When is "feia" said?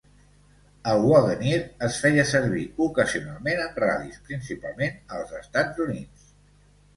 2.05-2.25